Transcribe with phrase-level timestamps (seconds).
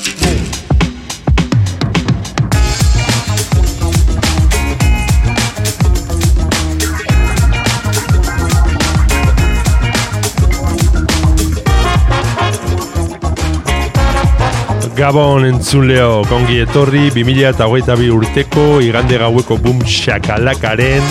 [15.01, 21.07] Gabon entzuleo, kongi etorri 2008 urteko igande gaueko boom shakalakaren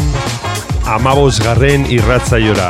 [0.95, 2.69] amaboz garren irratzaiora.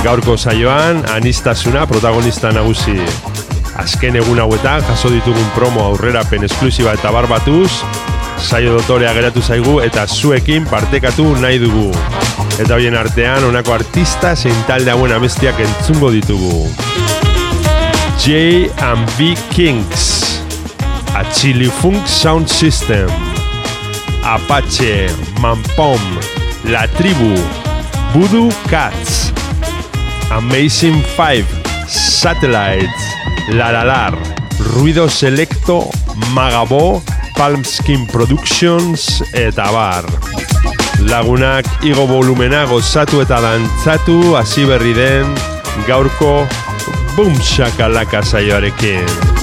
[0.02, 2.96] Gaurko saioan, anistasuna protagonista nagusi.
[3.78, 7.70] Azken egun hauetan jaso ditugun promo aurrerapen esklusiba eta barbatuz,
[8.42, 11.92] saio dotorea geratu zaigu eta zuekin partekatu nahi dugu.
[12.58, 16.66] Eta hoien artean, honako artista zein talde hauen amestiak entzungo ditugu.
[18.18, 20.31] J and B Kings
[21.14, 23.08] a Chili Funk Sound System,
[24.22, 25.08] Apache,
[25.40, 26.00] Mampom,
[26.64, 27.34] La Tribu,
[28.12, 29.32] Voodoo Cats,
[30.30, 31.46] Amazing Five,
[31.86, 33.02] Satellites,
[33.50, 34.16] Laralar,
[34.74, 35.90] Ruido Selecto,
[36.32, 37.02] Magabo,
[37.36, 40.04] Palmskin Productions eta bar.
[41.02, 45.34] Lagunak igo volumena gozatu eta dantzatu hasi berri den
[45.88, 46.46] gaurko
[47.16, 49.41] Boom Shakalaka saioarekin.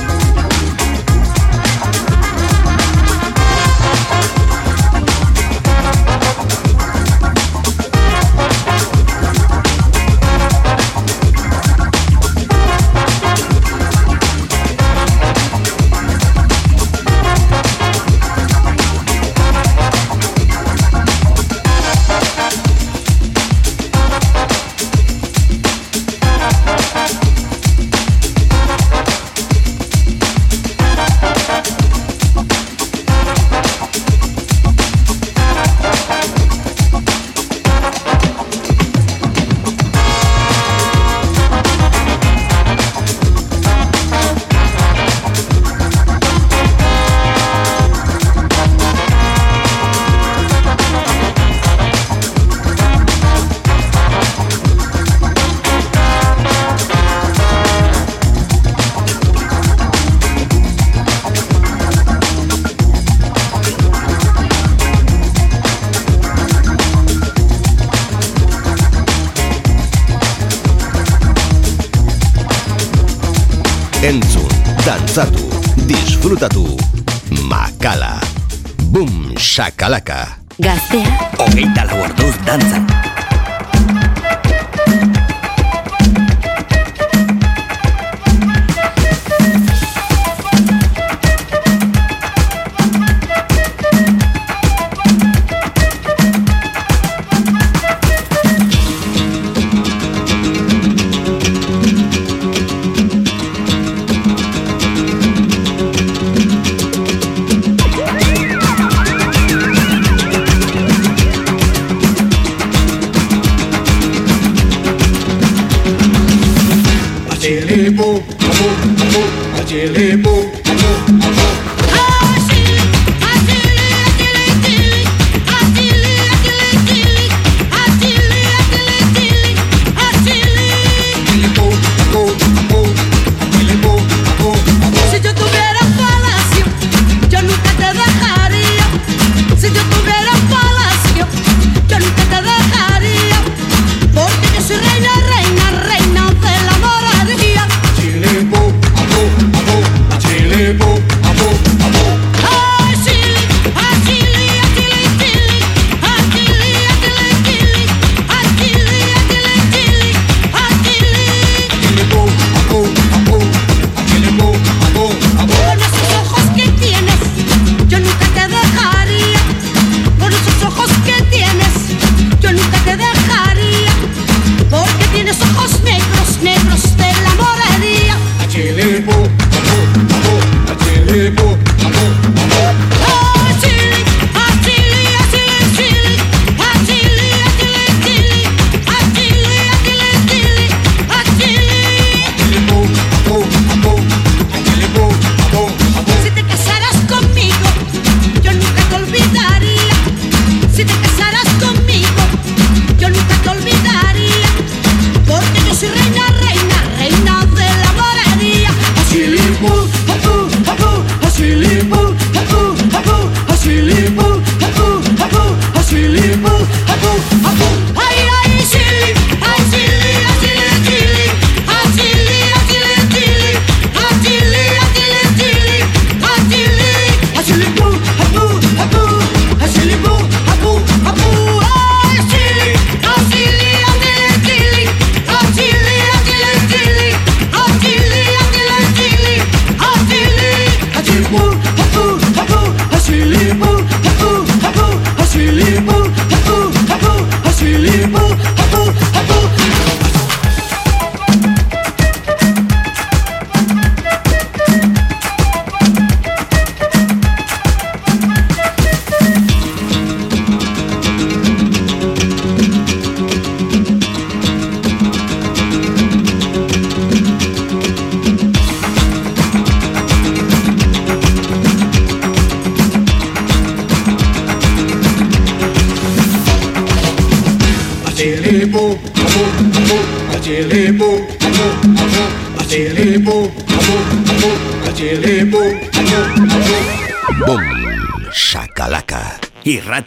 [74.01, 74.47] Entzun,
[74.85, 75.49] dantzatu,
[75.83, 76.63] disfrutatu.
[77.51, 78.15] Makala.
[78.95, 80.39] Boom, shakalaka.
[80.55, 81.11] Gaztea.
[81.35, 82.87] Hogeita lau orduz dantzan.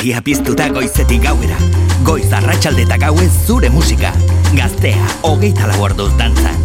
[0.02, 1.56] irratia piztuta goizetik gauera.
[2.02, 4.10] Goiz arratsalde eta gauez zure musika.
[4.56, 6.62] Gaztea, hogeita lau orduz dantzan.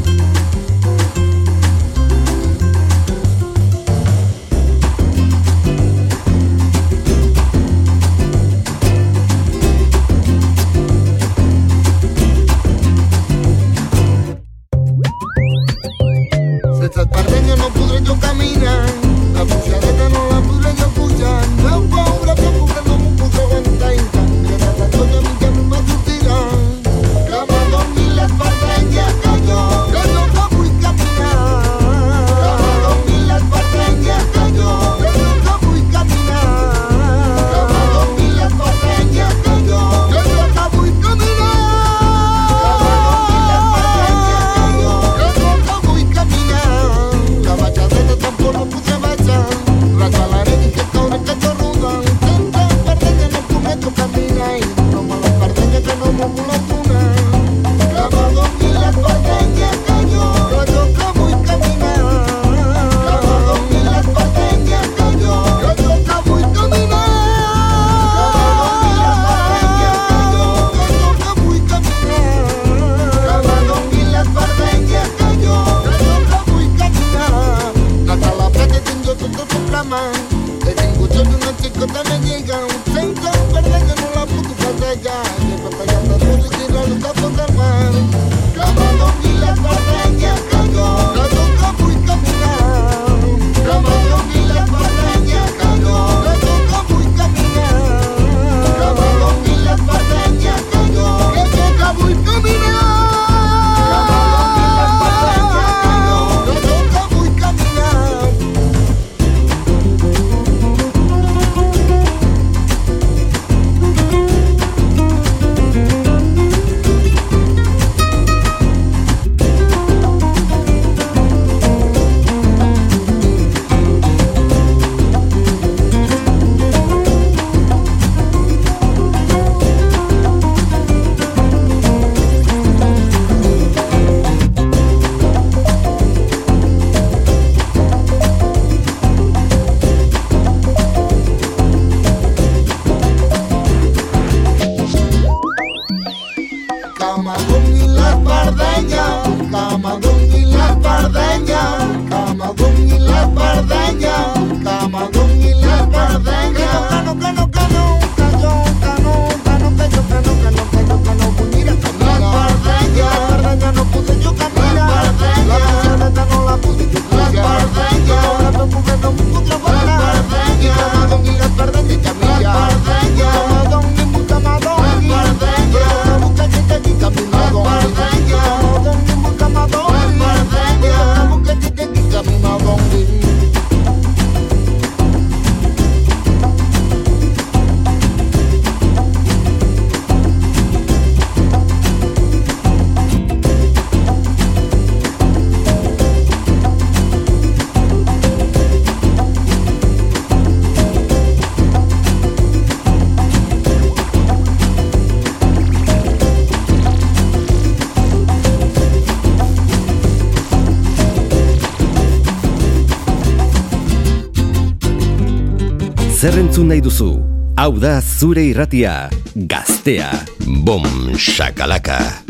[216.38, 217.18] berrentzun nahi duzu.
[217.58, 219.10] Hau da zure irratia,
[219.50, 220.14] gaztea,
[220.62, 220.86] bom
[221.18, 222.27] shakalaka.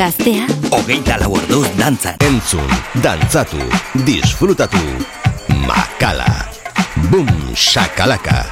[0.00, 0.46] Gaztea.
[0.72, 2.16] Hogeita lau orduz dantzan.
[2.24, 2.70] Entzun,
[3.04, 3.60] dantzatu,
[4.06, 4.80] disfrutatu.
[5.66, 6.30] Makala.
[7.12, 8.49] Bum, shakalaka.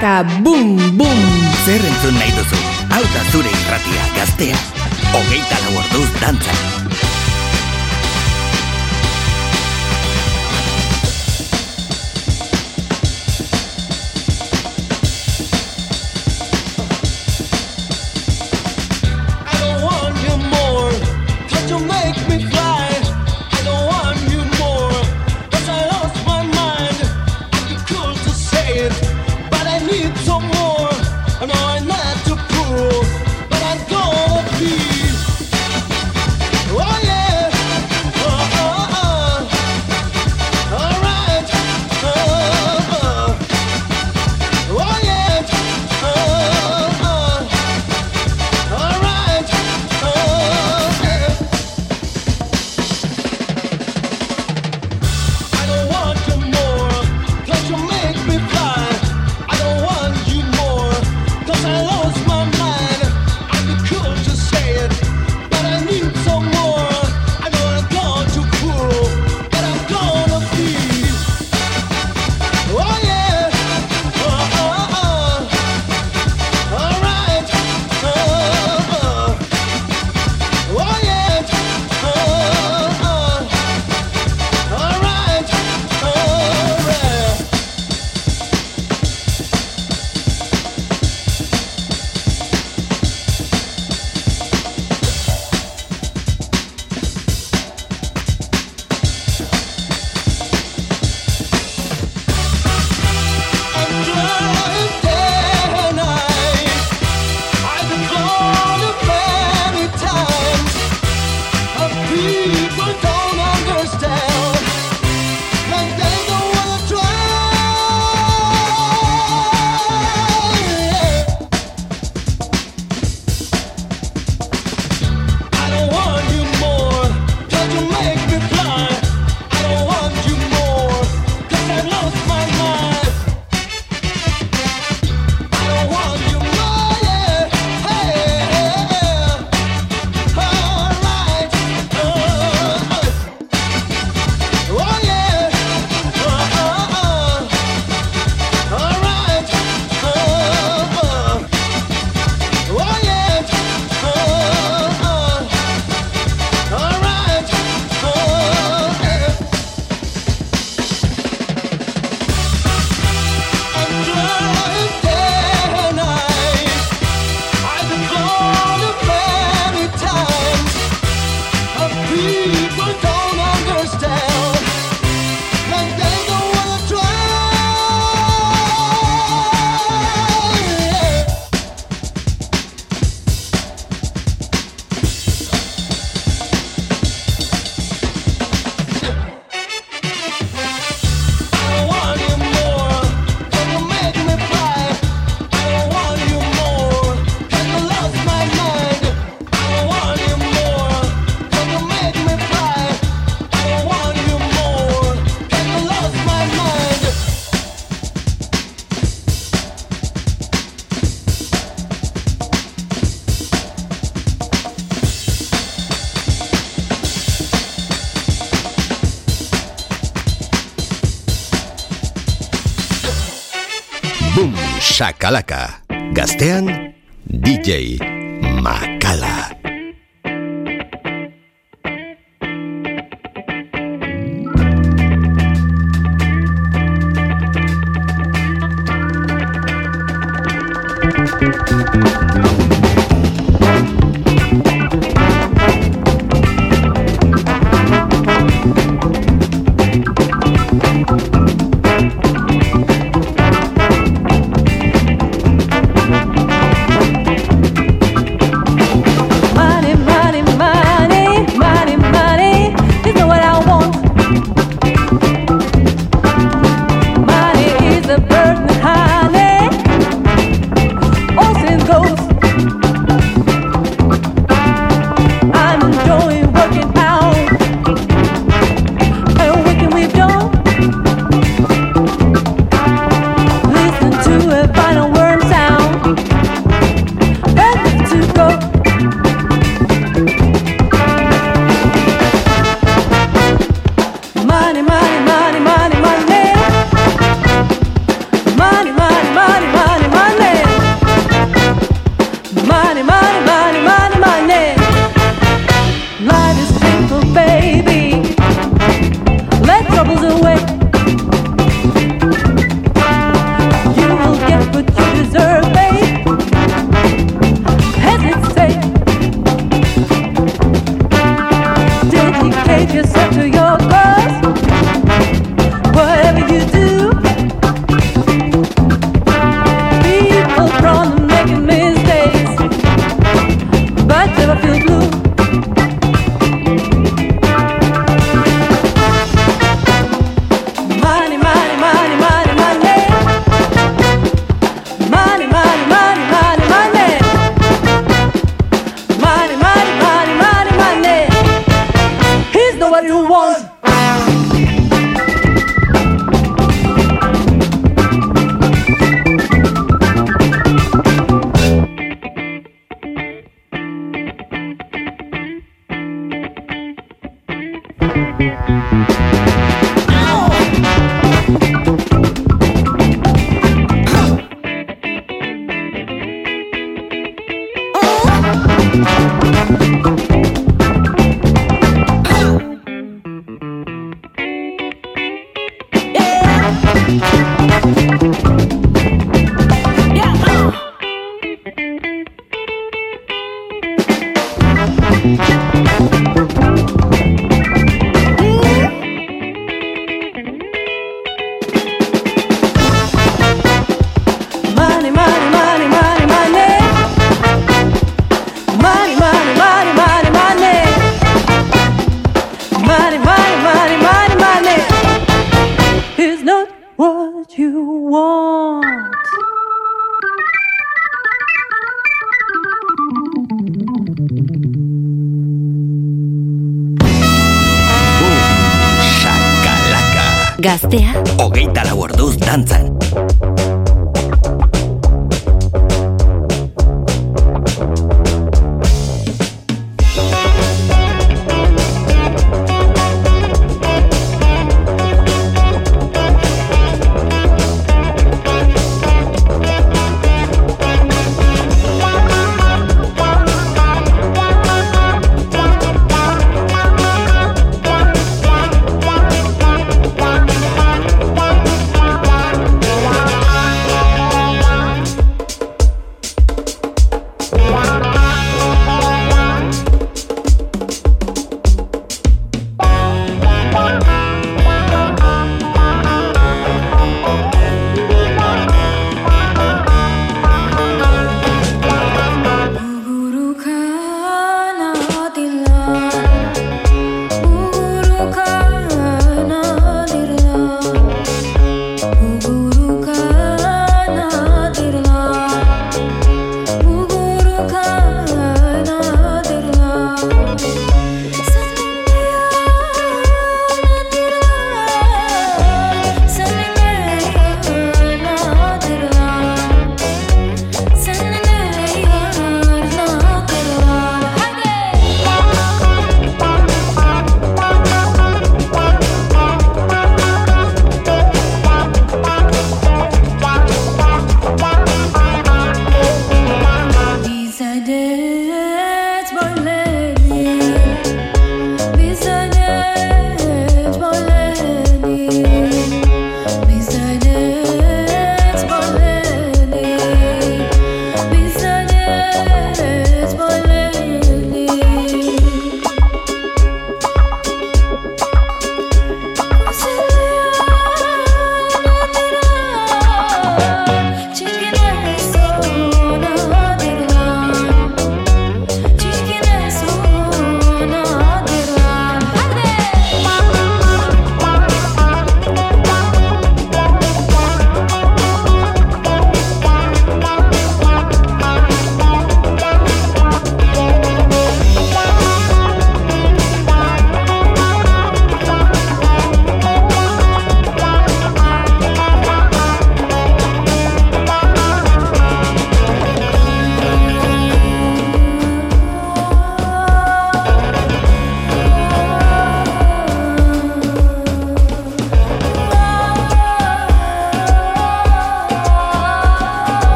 [0.00, 1.18] praka, bum, bum!
[1.64, 2.29] Zer entzun nahi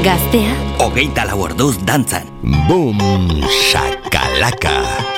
[0.00, 0.56] Gaztea,
[0.88, 2.24] hogeita lau orduz dantzan.
[2.72, 2.96] Bum,
[3.68, 5.17] shakalaka.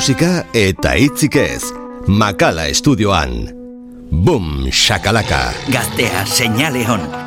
[0.00, 1.66] musika eta hitzik ez.
[2.08, 3.34] Makala estudioan.
[4.08, 5.52] Boom, shakalaka.
[5.68, 7.19] Gaztea, señale hon.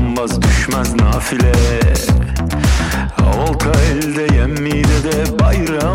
[0.00, 1.52] Dokunmaz düşmez nafile.
[3.38, 5.94] Olta elde yem midede bayram.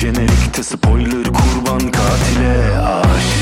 [0.00, 2.78] Jenerikte spoiler kurban katile.
[2.78, 3.33] Aşık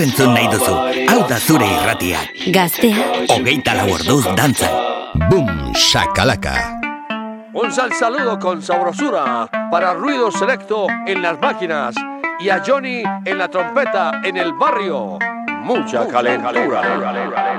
[0.00, 0.74] entzun nahi duzu?
[1.12, 2.44] Hau da zure irratiak.
[2.54, 4.72] Gaztea, Hogeita lau orduz dantzan.
[5.30, 6.54] Boom Shakalaka.
[7.52, 11.94] Un sal saludo con sabrosura para Ruido Selecto en las máquinas
[12.38, 15.18] y a Johnny en la trompeta en el barrio.
[15.62, 17.49] Mucha calentura.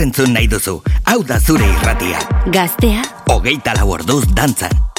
[0.00, 2.20] Zer entzun nahi duzu, hau da zure irratia.
[2.52, 4.89] Gaztea, Hogeita lau orduz dantzan.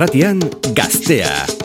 [0.00, 0.40] Irratian
[0.72, 1.59] gaztea.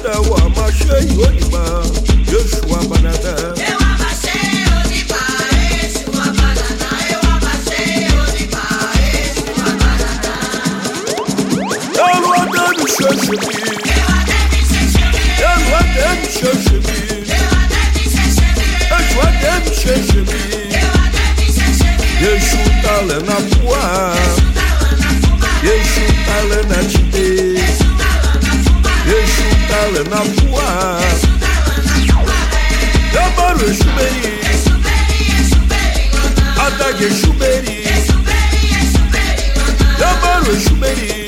[0.00, 1.62] Oníbà wà má ṣe yìí Oníbà
[2.30, 3.34] Jésù àbànàdà.
[3.68, 4.36] Ewa má ṣe
[4.80, 5.20] Oníbà
[5.72, 6.88] Jésù àbànàdà.
[7.14, 7.80] Ewa má ṣe
[8.24, 8.64] Oníbà
[9.12, 10.34] Jésù àbànàdà.
[12.06, 13.16] Ẹ̀rù ọdẹ mi o ṣe Eu
[13.90, 15.26] Ẹ̀rù ọdẹ mi ṣe ṣe mí.
[15.50, 15.86] Ẹ̀rù
[19.26, 20.38] ọdẹ mi ṣe ṣe mí.
[22.22, 23.82] Jésù talẹ̀ na fúwa.
[25.64, 27.49] Jésù talẹ̀ na jìde
[29.80, 30.98] ela na rua.
[33.14, 34.40] Namoro é chuberi.
[36.58, 37.84] Adague é chuberi.
[39.98, 41.26] Namoro é chuberi.